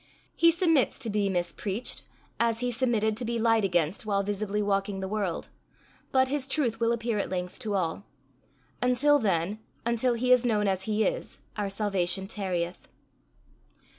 [0.35, 2.01] He submits to be mis preached,
[2.39, 5.49] as he submitted to be lied against while visibly walking the world,
[6.11, 8.05] but his truth will appear at length to all:
[8.81, 12.87] until then, until he is known as he is, our salvation tarrieth.